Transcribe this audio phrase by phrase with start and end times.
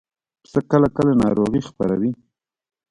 [0.41, 2.11] پسه کله کله ناروغي خپروي.